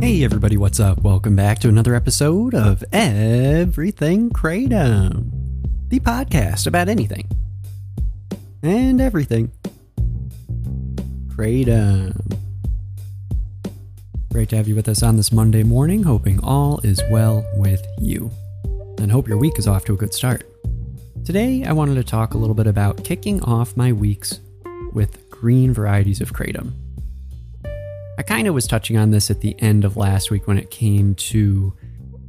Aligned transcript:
Hey 0.00 0.24
everybody, 0.24 0.56
what's 0.56 0.80
up? 0.80 1.02
Welcome 1.02 1.36
back 1.36 1.58
to 1.58 1.68
another 1.68 1.94
episode 1.94 2.54
of 2.54 2.82
Everything 2.90 4.30
Kratom, 4.30 5.30
the 5.88 6.00
podcast 6.00 6.66
about 6.66 6.88
anything 6.88 7.28
and 8.62 8.98
everything. 8.98 9.52
Kratom. 11.26 12.38
Great 14.32 14.48
to 14.48 14.56
have 14.56 14.66
you 14.66 14.74
with 14.74 14.88
us 14.88 15.02
on 15.02 15.18
this 15.18 15.32
Monday 15.32 15.62
morning, 15.62 16.02
hoping 16.02 16.42
all 16.42 16.80
is 16.82 17.02
well 17.10 17.44
with 17.56 17.86
you. 17.98 18.30
And 18.98 19.12
hope 19.12 19.28
your 19.28 19.36
week 19.36 19.58
is 19.58 19.68
off 19.68 19.84
to 19.84 19.92
a 19.92 19.98
good 19.98 20.14
start. 20.14 20.44
Today, 21.26 21.62
I 21.64 21.72
wanted 21.72 21.96
to 21.96 22.04
talk 22.04 22.32
a 22.32 22.38
little 22.38 22.54
bit 22.54 22.66
about 22.66 23.04
kicking 23.04 23.42
off 23.42 23.76
my 23.76 23.92
weeks 23.92 24.40
with 24.94 25.28
green 25.28 25.74
varieties 25.74 26.22
of 26.22 26.32
Kratom. 26.32 26.72
I 28.20 28.22
kind 28.22 28.46
of 28.46 28.52
was 28.52 28.66
touching 28.66 28.98
on 28.98 29.12
this 29.12 29.30
at 29.30 29.40
the 29.40 29.58
end 29.60 29.82
of 29.82 29.96
last 29.96 30.30
week 30.30 30.46
when 30.46 30.58
it 30.58 30.70
came 30.70 31.14
to 31.14 31.72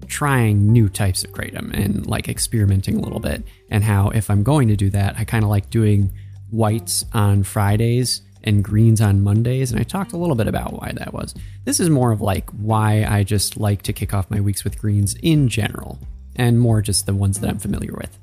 trying 0.08 0.72
new 0.72 0.88
types 0.88 1.26
of 1.26 1.34
kratom 1.34 1.70
and 1.74 2.08
like 2.08 2.30
experimenting 2.30 2.96
a 2.96 3.02
little 3.02 3.20
bit 3.20 3.44
and 3.70 3.84
how 3.84 4.08
if 4.12 4.30
I'm 4.30 4.42
going 4.42 4.70
to 4.70 4.78
do 4.78 4.90
that, 4.92 5.16
I 5.18 5.26
kind 5.26 5.44
of 5.44 5.50
like 5.50 5.70
doing 5.70 6.14
whites 6.50 7.04
on 7.12 7.44
Fridays 7.44 8.22
and 8.46 8.64
greens 8.64 9.02
on 9.02 9.22
Mondays 9.22 9.74
and 9.74 9.82
I 9.82 9.84
talked 9.84 10.14
a 10.14 10.18
little 10.18 10.38
bit 10.38 10.48
about 10.48 10.72
why 10.72 10.94
that 10.96 11.14
was. 11.14 11.36
This 11.66 11.82
is 11.82 11.90
more 11.90 12.14
of 12.14 12.22
like 12.22 12.50
why 12.52 13.04
I 13.04 13.26
just 13.26 13.58
like 13.58 13.82
to 13.82 13.92
kick 13.92 14.14
off 14.14 14.32
my 14.32 14.40
weeks 14.40 14.64
with 14.64 14.80
greens 14.80 15.16
in 15.22 15.50
general 15.50 16.00
and 16.38 16.58
more 16.58 16.82
just 16.82 17.06
the 17.06 17.14
ones 17.14 17.42
that 17.42 17.50
I'm 17.50 17.60
familiar 17.60 17.92
with. 17.92 18.18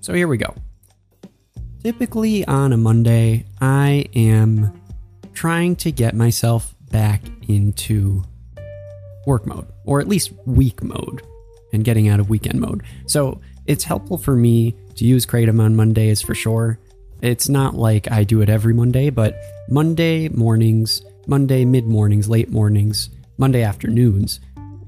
So 0.00 0.14
here 0.14 0.28
we 0.28 0.38
go. 0.38 0.54
Typically 1.82 2.46
on 2.46 2.72
a 2.72 2.78
Monday, 2.78 3.44
I 3.60 4.06
am 4.14 4.80
trying 5.34 5.76
to 5.76 5.92
get 5.92 6.14
myself 6.14 6.74
back 6.92 7.22
into 7.48 8.22
work 9.26 9.46
mode, 9.46 9.66
or 9.84 10.00
at 10.00 10.06
least 10.06 10.32
week 10.46 10.82
mode, 10.82 11.22
and 11.72 11.84
getting 11.84 12.08
out 12.08 12.20
of 12.20 12.28
weekend 12.28 12.60
mode. 12.60 12.82
So 13.06 13.40
it's 13.66 13.84
helpful 13.84 14.18
for 14.18 14.36
me 14.36 14.76
to 14.96 15.04
use 15.04 15.26
Kratom 15.26 15.60
on 15.60 15.74
Mondays 15.74 16.22
for 16.22 16.34
sure. 16.34 16.78
It's 17.20 17.48
not 17.48 17.74
like 17.74 18.10
I 18.10 18.22
do 18.24 18.40
it 18.42 18.48
every 18.48 18.74
Monday, 18.74 19.10
but 19.10 19.36
Monday 19.68 20.28
mornings, 20.28 21.02
Monday 21.26 21.64
mid 21.64 21.86
mornings, 21.86 22.28
late 22.28 22.50
mornings, 22.50 23.10
Monday 23.38 23.62
afternoons, 23.62 24.40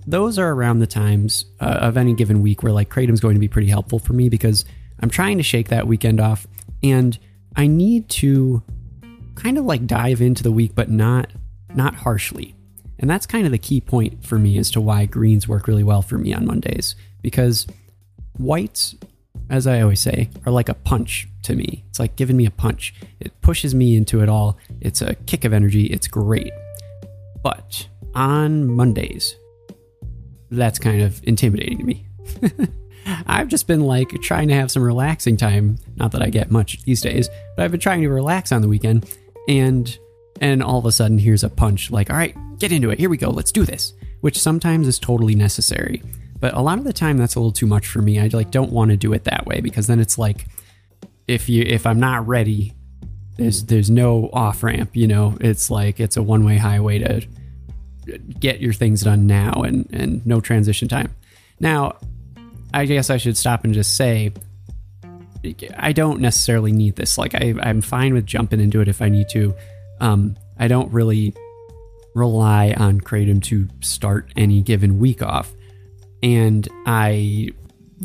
those 0.06 0.38
are 0.38 0.52
around 0.52 0.80
the 0.80 0.86
times 0.86 1.46
uh, 1.60 1.78
of 1.80 1.96
any 1.96 2.14
given 2.14 2.42
week 2.42 2.62
where 2.62 2.72
like 2.72 2.90
Kratom's 2.90 3.20
going 3.20 3.34
to 3.34 3.40
be 3.40 3.48
pretty 3.48 3.68
helpful 3.68 3.98
for 3.98 4.12
me 4.12 4.28
because 4.28 4.64
I'm 5.00 5.10
trying 5.10 5.38
to 5.38 5.42
shake 5.42 5.68
that 5.68 5.86
weekend 5.86 6.20
off 6.20 6.46
and 6.82 7.18
I 7.56 7.66
need 7.66 8.08
to 8.10 8.62
kind 9.34 9.58
of 9.58 9.64
like 9.64 9.86
dive 9.86 10.20
into 10.20 10.42
the 10.42 10.52
week, 10.52 10.74
but 10.74 10.90
not 10.90 11.30
not 11.76 11.94
harshly. 11.94 12.54
And 12.98 13.10
that's 13.10 13.26
kind 13.26 13.44
of 13.44 13.52
the 13.52 13.58
key 13.58 13.80
point 13.80 14.24
for 14.24 14.38
me 14.38 14.56
as 14.58 14.70
to 14.72 14.80
why 14.80 15.06
greens 15.06 15.48
work 15.48 15.66
really 15.66 15.84
well 15.84 16.02
for 16.02 16.16
me 16.16 16.32
on 16.32 16.46
Mondays. 16.46 16.94
Because 17.22 17.66
whites, 18.38 18.94
as 19.50 19.66
I 19.66 19.80
always 19.80 20.00
say, 20.00 20.30
are 20.46 20.52
like 20.52 20.68
a 20.68 20.74
punch 20.74 21.28
to 21.42 21.54
me. 21.54 21.84
It's 21.90 21.98
like 21.98 22.16
giving 22.16 22.36
me 22.36 22.46
a 22.46 22.50
punch. 22.50 22.94
It 23.20 23.40
pushes 23.40 23.74
me 23.74 23.96
into 23.96 24.22
it 24.22 24.28
all. 24.28 24.58
It's 24.80 25.02
a 25.02 25.14
kick 25.14 25.44
of 25.44 25.52
energy. 25.52 25.86
It's 25.86 26.06
great. 26.06 26.52
But 27.42 27.88
on 28.14 28.70
Mondays, 28.70 29.36
that's 30.50 30.78
kind 30.78 31.02
of 31.02 31.22
intimidating 31.24 31.78
to 31.78 31.84
me. 31.84 32.06
I've 33.26 33.48
just 33.48 33.66
been 33.66 33.80
like 33.80 34.08
trying 34.22 34.48
to 34.48 34.54
have 34.54 34.70
some 34.70 34.82
relaxing 34.82 35.36
time. 35.36 35.78
Not 35.96 36.12
that 36.12 36.22
I 36.22 36.30
get 36.30 36.50
much 36.50 36.82
these 36.84 37.02
days, 37.02 37.28
but 37.56 37.64
I've 37.64 37.70
been 37.70 37.80
trying 37.80 38.02
to 38.02 38.08
relax 38.08 38.50
on 38.50 38.62
the 38.62 38.68
weekend. 38.68 39.14
And 39.48 39.98
and 40.40 40.62
all 40.62 40.78
of 40.78 40.86
a 40.86 40.92
sudden 40.92 41.18
here's 41.18 41.44
a 41.44 41.48
punch 41.48 41.90
like 41.90 42.10
all 42.10 42.16
right 42.16 42.36
get 42.58 42.72
into 42.72 42.90
it. 42.90 42.98
Here 42.98 43.10
we 43.10 43.16
go. 43.16 43.30
Let's 43.30 43.52
do 43.52 43.64
this 43.64 43.92
which 44.24 44.38
sometimes 44.38 44.88
is 44.88 44.98
totally 44.98 45.34
necessary. 45.34 46.02
But 46.40 46.54
a 46.54 46.62
lot 46.62 46.78
of 46.78 46.84
the 46.84 46.94
time 46.94 47.18
that's 47.18 47.34
a 47.34 47.40
little 47.40 47.52
too 47.52 47.66
much 47.66 47.86
for 47.86 48.00
me. 48.00 48.18
I 48.18 48.28
like 48.28 48.50
don't 48.50 48.72
want 48.72 48.90
to 48.90 48.96
do 48.96 49.12
it 49.12 49.24
that 49.24 49.44
way 49.44 49.60
because 49.60 49.86
then 49.86 50.00
it's 50.00 50.16
like 50.16 50.46
if 51.28 51.50
you 51.50 51.62
if 51.62 51.86
i'm 51.86 52.00
not 52.00 52.26
ready 52.26 52.72
there's 53.36 53.64
there's 53.64 53.90
no 53.90 54.30
off 54.32 54.62
ramp 54.62 54.96
you 54.96 55.06
know? 55.06 55.36
It's 55.42 55.70
like 55.70 56.00
it's 56.00 56.16
a 56.16 56.22
one 56.22 56.46
way 56.46 56.56
highway 56.56 57.00
to 57.00 57.26
get 58.40 58.62
your 58.62 58.72
things 58.72 59.02
done 59.02 59.26
now 59.26 59.62
and 59.62 59.86
and 59.92 60.26
no 60.26 60.40
transition 60.40 60.88
time. 60.88 61.14
Now 61.60 61.98
i 62.72 62.86
guess 62.86 63.10
i 63.10 63.18
should 63.18 63.36
stop 63.36 63.64
and 63.64 63.74
just 63.74 63.94
say 63.94 64.32
i 65.76 65.92
don't 65.92 66.20
necessarily 66.20 66.72
need 66.72 66.96
this. 66.96 67.18
Like 67.18 67.34
I, 67.34 67.54
i'm 67.60 67.82
fine 67.82 68.14
with 68.14 68.24
jumping 68.24 68.60
into 68.60 68.80
it 68.80 68.88
if 68.88 69.02
i 69.02 69.10
need 69.10 69.28
to 69.30 69.54
um, 70.00 70.36
I 70.58 70.68
don't 70.68 70.92
really 70.92 71.34
rely 72.14 72.74
on 72.76 73.00
Kratom 73.00 73.42
to 73.44 73.68
start 73.80 74.30
any 74.36 74.60
given 74.62 74.98
week 74.98 75.22
off. 75.22 75.52
And 76.22 76.66
I 76.86 77.50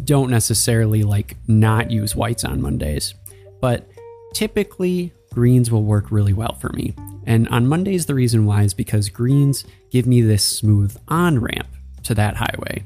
don't 0.03 0.29
necessarily 0.29 1.03
like 1.03 1.38
not 1.47 1.91
use 1.91 2.16
whites 2.16 2.44
on 2.44 2.61
Mondays. 2.61 3.13
But 3.61 3.89
typically, 4.33 5.13
greens 5.33 5.72
will 5.72 5.83
work 5.83 6.11
really 6.11 6.33
well 6.33 6.55
for 6.55 6.69
me. 6.69 6.95
And 7.25 7.47
on 7.50 7.67
Mondays, 7.67 8.07
the 8.07 8.16
reason 8.16 8.45
why 8.45 8.63
is 8.63 8.73
because 8.73 9.09
greens 9.09 9.63
give 9.91 10.07
me 10.07 10.21
this 10.21 10.44
smooth 10.44 10.97
on 11.07 11.39
ramp 11.39 11.67
to 12.03 12.16
that 12.16 12.35
highway. 12.38 12.83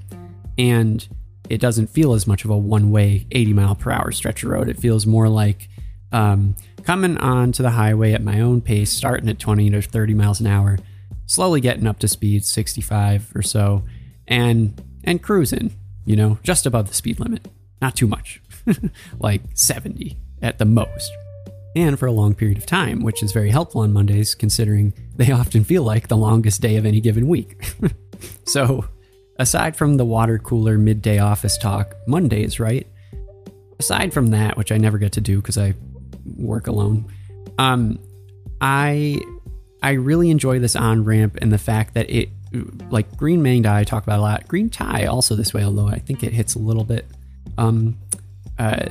And 0.57 1.07
it 1.49 1.59
doesn't 1.59 1.87
feel 1.87 2.13
as 2.13 2.27
much 2.27 2.45
of 2.45 2.51
a 2.51 2.57
one 2.57 2.91
way 2.91 3.27
80 3.31 3.53
mile 3.53 3.75
per 3.75 3.91
hour 3.91 4.11
stretch 4.11 4.43
of 4.43 4.49
road. 4.49 4.69
It 4.69 4.79
feels 4.79 5.05
more 5.05 5.29
like 5.29 5.69
um, 6.11 6.55
coming 6.83 7.17
onto 7.17 7.63
the 7.63 7.71
highway 7.71 8.13
at 8.13 8.23
my 8.23 8.39
own 8.39 8.61
pace, 8.61 8.91
starting 8.91 9.29
at 9.29 9.39
20 9.39 9.69
to 9.71 9.81
30 9.81 10.13
miles 10.13 10.39
an 10.39 10.47
hour, 10.47 10.77
slowly 11.25 11.61
getting 11.61 11.87
up 11.87 11.99
to 11.99 12.07
speed 12.07 12.45
65 12.45 13.31
or 13.35 13.41
so, 13.41 13.83
and 14.27 14.81
and 15.03 15.21
cruising, 15.21 15.75
you 16.05 16.15
know, 16.15 16.37
just 16.43 16.65
above 16.65 16.87
the 16.87 16.93
speed 16.93 17.19
limit. 17.19 17.47
Not 17.81 17.95
too 17.95 18.07
much, 18.07 18.41
like 19.19 19.41
70 19.53 20.17
at 20.41 20.57
the 20.57 20.65
most. 20.65 21.11
And 21.75 21.97
for 21.97 22.05
a 22.05 22.11
long 22.11 22.35
period 22.35 22.57
of 22.57 22.65
time, 22.65 23.01
which 23.01 23.23
is 23.23 23.31
very 23.31 23.49
helpful 23.49 23.81
on 23.81 23.91
Mondays, 23.91 24.35
considering 24.35 24.93
they 25.15 25.31
often 25.31 25.63
feel 25.63 25.83
like 25.83 26.07
the 26.07 26.17
longest 26.17 26.61
day 26.61 26.75
of 26.75 26.85
any 26.85 27.01
given 27.01 27.27
week. 27.27 27.73
so, 28.45 28.85
aside 29.37 29.75
from 29.75 29.97
the 29.97 30.05
water 30.05 30.37
cooler 30.37 30.77
midday 30.77 31.17
office 31.17 31.57
talk, 31.57 31.95
Mondays, 32.07 32.59
right? 32.59 32.87
Aside 33.79 34.13
from 34.13 34.27
that, 34.27 34.55
which 34.55 34.71
I 34.71 34.77
never 34.77 34.97
get 34.99 35.11
to 35.13 35.21
do 35.21 35.37
because 35.37 35.57
I 35.57 35.73
work 36.37 36.67
alone. 36.67 37.11
Um, 37.57 37.99
I 38.61 39.19
I 39.81 39.91
really 39.91 40.29
enjoy 40.29 40.59
this 40.59 40.75
on 40.75 41.03
ramp 41.03 41.37
and 41.41 41.51
the 41.51 41.57
fact 41.57 41.93
that 41.95 42.09
it 42.09 42.29
like 42.89 43.17
green 43.17 43.41
Maeng 43.43 43.63
Da 43.63 43.75
I 43.75 43.83
talk 43.83 44.03
about 44.03 44.19
a 44.19 44.21
lot. 44.21 44.47
Green 44.47 44.69
Thai 44.69 45.05
also 45.05 45.35
this 45.35 45.53
way, 45.53 45.63
although 45.63 45.87
I 45.87 45.99
think 45.99 46.23
it 46.23 46.33
hits 46.33 46.55
a 46.55 46.59
little 46.59 46.83
bit. 46.83 47.05
Um, 47.57 47.97
uh, 48.57 48.89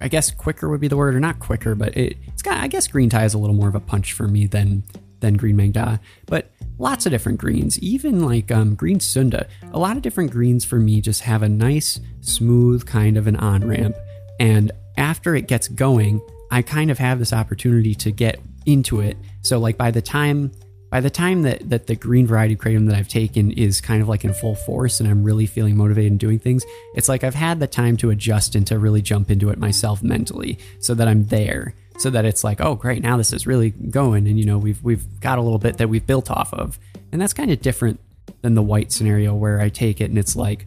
I 0.00 0.08
guess 0.08 0.30
quicker 0.30 0.68
would 0.68 0.80
be 0.80 0.88
the 0.88 0.96
word, 0.96 1.14
or 1.14 1.20
not 1.20 1.40
quicker, 1.40 1.74
but 1.74 1.96
it, 1.96 2.16
it's 2.26 2.42
got. 2.42 2.58
I 2.58 2.68
guess 2.68 2.86
green 2.86 3.10
Thai 3.10 3.24
is 3.24 3.34
a 3.34 3.38
little 3.38 3.56
more 3.56 3.68
of 3.68 3.74
a 3.74 3.80
punch 3.80 4.12
for 4.12 4.28
me 4.28 4.46
than 4.46 4.84
than 5.20 5.34
green 5.34 5.56
Maeng 5.56 5.72
Da. 5.72 5.98
But 6.26 6.50
lots 6.78 7.06
of 7.06 7.10
different 7.10 7.38
greens, 7.38 7.78
even 7.80 8.20
like 8.24 8.52
um, 8.52 8.74
green 8.74 9.00
Sunda. 9.00 9.48
A 9.72 9.78
lot 9.78 9.96
of 9.96 10.02
different 10.02 10.30
greens 10.30 10.64
for 10.64 10.78
me 10.78 11.00
just 11.00 11.22
have 11.22 11.42
a 11.42 11.48
nice, 11.48 12.00
smooth 12.20 12.86
kind 12.86 13.16
of 13.16 13.26
an 13.26 13.36
on 13.36 13.66
ramp, 13.66 13.96
and 14.38 14.70
after 14.98 15.34
it 15.34 15.46
gets 15.46 15.68
going, 15.68 16.20
I 16.50 16.62
kind 16.62 16.90
of 16.90 16.98
have 16.98 17.18
this 17.18 17.32
opportunity 17.32 17.94
to 17.94 18.10
get 18.10 18.40
into 18.66 19.00
it. 19.00 19.16
So 19.42 19.58
like 19.58 19.78
by 19.78 19.90
the 19.90 20.02
time 20.02 20.52
by 20.90 21.00
the 21.00 21.10
time 21.10 21.42
that 21.42 21.68
that 21.68 21.86
the 21.86 21.94
green 21.94 22.26
variety 22.26 22.56
kratom 22.56 22.86
that 22.86 22.96
I've 22.96 23.08
taken 23.08 23.52
is 23.52 23.80
kind 23.80 24.02
of 24.02 24.08
like 24.08 24.24
in 24.24 24.32
full 24.32 24.54
force 24.54 25.00
and 25.00 25.08
I'm 25.08 25.22
really 25.22 25.46
feeling 25.46 25.76
motivated 25.76 26.12
and 26.12 26.20
doing 26.20 26.38
things, 26.38 26.64
it's 26.94 27.08
like 27.08 27.24
I've 27.24 27.34
had 27.34 27.60
the 27.60 27.66
time 27.66 27.96
to 27.98 28.10
adjust 28.10 28.54
and 28.54 28.66
to 28.66 28.78
really 28.78 29.02
jump 29.02 29.30
into 29.30 29.50
it 29.50 29.58
myself 29.58 30.02
mentally 30.02 30.58
so 30.80 30.94
that 30.94 31.08
I'm 31.08 31.26
there. 31.26 31.74
So 31.98 32.10
that 32.10 32.24
it's 32.24 32.44
like, 32.44 32.60
oh 32.60 32.74
great, 32.74 33.02
now 33.02 33.16
this 33.16 33.32
is 33.32 33.46
really 33.46 33.70
going 33.70 34.26
and 34.26 34.38
you 34.38 34.46
know, 34.46 34.58
we've 34.58 34.82
we've 34.82 35.20
got 35.20 35.38
a 35.38 35.42
little 35.42 35.58
bit 35.58 35.78
that 35.78 35.88
we've 35.88 36.06
built 36.06 36.30
off 36.30 36.52
of. 36.54 36.78
And 37.12 37.20
that's 37.20 37.34
kind 37.34 37.50
of 37.50 37.60
different 37.60 38.00
than 38.42 38.54
the 38.54 38.62
white 38.62 38.92
scenario 38.92 39.34
where 39.34 39.60
I 39.60 39.68
take 39.68 40.00
it 40.00 40.10
and 40.10 40.18
it's 40.18 40.36
like, 40.36 40.66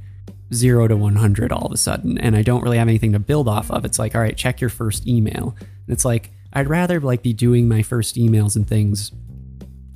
zero 0.53 0.87
to 0.87 0.97
100 0.97 1.51
all 1.51 1.65
of 1.65 1.71
a 1.71 1.77
sudden 1.77 2.17
and 2.17 2.35
I 2.35 2.41
don't 2.41 2.61
really 2.61 2.77
have 2.77 2.87
anything 2.87 3.13
to 3.13 3.19
build 3.19 3.47
off 3.47 3.71
of. 3.71 3.85
It's 3.85 3.99
like, 3.99 4.15
all 4.15 4.21
right, 4.21 4.35
check 4.35 4.59
your 4.59 4.69
first 4.69 5.07
email. 5.07 5.55
And 5.59 5.89
it's 5.89 6.05
like, 6.05 6.31
I'd 6.53 6.69
rather 6.69 6.99
like 6.99 7.23
be 7.23 7.33
doing 7.33 7.67
my 7.67 7.81
first 7.81 8.15
emails 8.15 8.55
and 8.55 8.67
things 8.67 9.11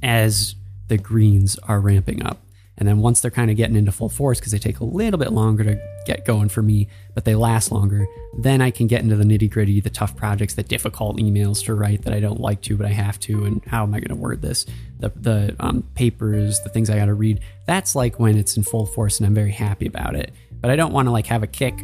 as 0.01 0.55
the 0.87 0.97
greens 0.97 1.57
are 1.59 1.79
ramping 1.79 2.23
up. 2.23 2.41
And 2.77 2.87
then 2.87 2.99
once 2.99 3.21
they're 3.21 3.31
kind 3.31 3.49
of 3.49 3.57
getting 3.57 3.75
into 3.75 3.91
full 3.91 4.09
force, 4.09 4.39
because 4.39 4.51
they 4.51 4.59
take 4.59 4.81
a 4.81 4.85
little 4.85 5.17
bit 5.17 5.31
longer 5.31 5.63
to 5.63 5.79
get 6.05 6.25
going 6.25 6.49
for 6.49 6.61
me, 6.61 6.89
but 7.13 7.23
they 7.23 7.33
last 7.33 7.71
longer, 7.71 8.05
then 8.37 8.61
I 8.61 8.69
can 8.69 8.87
get 8.87 9.01
into 9.01 9.15
the 9.15 9.23
nitty 9.23 9.49
gritty, 9.49 9.79
the 9.79 9.89
tough 9.89 10.15
projects, 10.17 10.55
the 10.55 10.63
difficult 10.63 11.17
emails 11.17 11.63
to 11.65 11.73
write 11.73 12.01
that 12.01 12.13
I 12.13 12.19
don't 12.19 12.41
like 12.41 12.61
to, 12.63 12.75
but 12.75 12.85
I 12.85 12.89
have 12.89 13.17
to. 13.21 13.45
And 13.45 13.63
how 13.65 13.83
am 13.83 13.93
I 13.93 13.99
going 13.99 14.09
to 14.09 14.15
word 14.15 14.41
this? 14.41 14.65
The, 14.99 15.09
the 15.15 15.55
um, 15.59 15.83
papers, 15.95 16.59
the 16.61 16.69
things 16.69 16.89
I 16.89 16.97
got 16.97 17.05
to 17.05 17.13
read. 17.13 17.39
That's 17.65 17.95
like 17.95 18.19
when 18.19 18.37
it's 18.37 18.57
in 18.57 18.63
full 18.63 18.85
force 18.85 19.19
and 19.19 19.27
I'm 19.27 19.33
very 19.33 19.51
happy 19.51 19.87
about 19.87 20.15
it. 20.15 20.33
But 20.65 20.71
I 20.71 20.77
don't 20.77 20.93
want 20.93 21.05
to 21.05 21.11
like 21.11 21.27
have 21.27 21.43
a 21.43 21.47
kick 21.47 21.75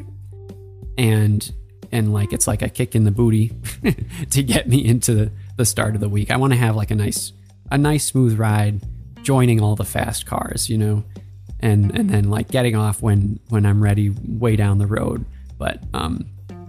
and 0.98 1.54
and 1.92 2.12
like 2.12 2.34
it's 2.34 2.48
like 2.48 2.64
a 2.64 2.68
kick 2.68 2.96
in 2.96 3.04
the 3.04 3.12
booty 3.12 3.52
to 4.32 4.42
get 4.42 4.68
me 4.68 4.84
into 4.84 5.14
the, 5.14 5.32
the 5.56 5.66
start 5.66 5.94
of 5.94 6.02
the 6.02 6.10
week. 6.10 6.32
I 6.32 6.38
want 6.38 6.54
to 6.54 6.58
have 6.58 6.76
like 6.76 6.90
a 6.90 6.96
nice 6.96 7.32
a 7.70 7.78
nice 7.78 8.06
smooth 8.06 8.40
ride 8.40 8.82
joining 9.22 9.62
all 9.62 9.76
the 9.76 9.86
fast 9.86 10.26
cars, 10.26 10.68
you 10.68 10.80
know, 10.80 11.04
and 11.60 11.96
and 11.96 12.10
then 12.10 12.32
like 12.32 12.48
getting 12.48 12.76
off 12.76 13.04
when 13.04 13.40
when 13.50 13.68
I'm 13.68 13.84
ready 13.84 14.16
way 14.28 14.56
down 14.56 14.80
the 14.80 14.88
road. 14.88 15.26
But 15.60 15.84
um, 15.94 16.26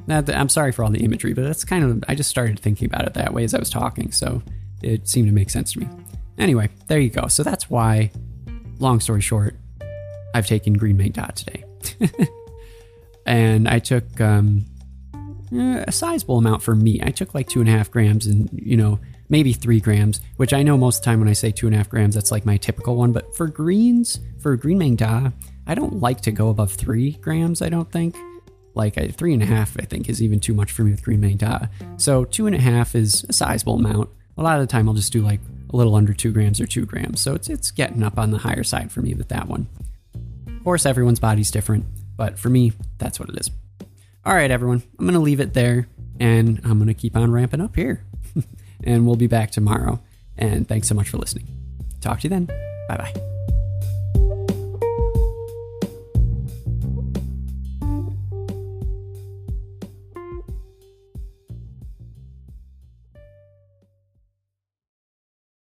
that, 0.06 0.28
I'm 0.28 0.50
sorry 0.50 0.72
for 0.72 0.84
all 0.84 0.90
the 0.90 1.02
imagery, 1.02 1.32
but 1.32 1.44
that's 1.44 1.64
kind 1.64 1.82
of 1.82 2.04
I 2.08 2.14
just 2.14 2.28
started 2.28 2.60
thinking 2.60 2.88
about 2.88 3.06
it 3.06 3.14
that 3.14 3.32
way 3.32 3.42
as 3.42 3.54
I 3.54 3.58
was 3.58 3.70
talking, 3.70 4.12
so 4.12 4.42
it 4.82 5.08
seemed 5.08 5.28
to 5.28 5.32
make 5.32 5.48
sense 5.48 5.72
to 5.72 5.80
me. 5.80 5.88
Anyway, 6.36 6.68
there 6.88 7.00
you 7.00 7.08
go. 7.08 7.28
So 7.28 7.42
that's 7.42 7.70
why, 7.70 8.10
long 8.80 9.00
story 9.00 9.22
short, 9.22 9.56
I've 10.34 10.46
taken 10.46 10.74
Green 10.74 10.98
Maeng 10.98 11.14
Da 11.14 11.28
today, 11.28 11.64
and 13.26 13.68
I 13.68 13.78
took 13.78 14.20
um, 14.20 14.64
eh, 15.52 15.84
a 15.86 15.92
sizable 15.92 16.38
amount 16.38 16.62
for 16.62 16.74
me. 16.74 17.00
I 17.02 17.10
took 17.10 17.34
like 17.34 17.48
two 17.48 17.60
and 17.60 17.68
a 17.68 17.72
half 17.72 17.90
grams, 17.90 18.26
and 18.26 18.48
you 18.52 18.76
know 18.76 18.98
maybe 19.28 19.54
three 19.54 19.80
grams, 19.80 20.20
which 20.36 20.52
I 20.52 20.62
know 20.62 20.76
most 20.76 20.98
of 20.98 21.02
the 21.02 21.06
time 21.06 21.18
when 21.18 21.28
I 21.28 21.32
say 21.32 21.50
two 21.50 21.66
and 21.66 21.74
a 21.74 21.78
half 21.78 21.88
grams, 21.88 22.14
that's 22.14 22.30
like 22.30 22.44
my 22.44 22.58
typical 22.58 22.96
one. 22.96 23.12
But 23.12 23.34
for 23.34 23.46
greens, 23.46 24.20
for 24.38 24.56
green 24.56 24.78
Maeng 24.78 24.96
Da, 24.96 25.30
I 25.66 25.74
don't 25.74 26.00
like 26.00 26.20
to 26.22 26.32
go 26.32 26.50
above 26.50 26.72
three 26.72 27.12
grams, 27.12 27.62
I 27.62 27.70
don't 27.70 27.90
think. 27.90 28.14
Like 28.74 28.96
a 28.96 29.10
three 29.10 29.32
and 29.32 29.42
a 29.42 29.46
half, 29.46 29.76
I 29.78 29.84
think, 29.84 30.08
is 30.08 30.22
even 30.22 30.38
too 30.40 30.54
much 30.54 30.70
for 30.72 30.84
me 30.84 30.90
with 30.90 31.02
green 31.02 31.20
Maeng 31.20 31.38
Da. 31.38 31.66
So 31.96 32.24
two 32.24 32.46
and 32.46 32.54
a 32.54 32.60
half 32.60 32.94
is 32.94 33.24
a 33.28 33.32
sizable 33.32 33.74
amount. 33.74 34.10
A 34.38 34.42
lot 34.42 34.60
of 34.60 34.66
the 34.66 34.70
time, 34.70 34.88
I'll 34.88 34.94
just 34.94 35.12
do 35.12 35.22
like 35.22 35.40
a 35.72 35.76
little 35.76 35.94
under 35.94 36.12
two 36.12 36.32
grams 36.32 36.60
or 36.60 36.66
two 36.66 36.84
grams. 36.84 37.20
So 37.20 37.34
it's 37.34 37.48
it's 37.48 37.70
getting 37.70 38.02
up 38.02 38.18
on 38.18 38.30
the 38.30 38.38
higher 38.38 38.64
side 38.64 38.92
for 38.92 39.00
me 39.00 39.14
with 39.14 39.28
that 39.28 39.48
one. 39.48 39.66
Of 40.62 40.64
course, 40.64 40.86
everyone's 40.86 41.18
body's 41.18 41.50
different, 41.50 41.86
but 42.16 42.38
for 42.38 42.48
me, 42.48 42.72
that's 42.98 43.18
what 43.18 43.28
it 43.28 43.36
is. 43.36 43.50
All 44.24 44.32
right, 44.32 44.48
everyone, 44.48 44.80
I'm 44.96 45.06
gonna 45.06 45.18
leave 45.18 45.40
it 45.40 45.54
there, 45.54 45.88
and 46.20 46.60
I'm 46.62 46.78
gonna 46.78 46.94
keep 46.94 47.16
on 47.16 47.32
ramping 47.32 47.60
up 47.60 47.74
here. 47.74 48.04
and 48.84 49.04
we'll 49.04 49.16
be 49.16 49.26
back 49.26 49.50
tomorrow. 49.50 50.00
And 50.38 50.68
thanks 50.68 50.86
so 50.86 50.94
much 50.94 51.08
for 51.08 51.16
listening. 51.16 51.48
Talk 52.00 52.20
to 52.20 52.26
you 52.26 52.30
then. 52.30 52.46
Bye 52.86 52.96
bye. 52.96 53.31